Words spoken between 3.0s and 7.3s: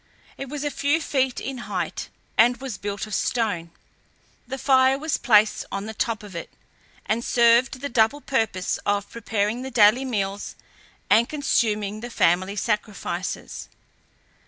of stone; the fire was placed on the top of it, and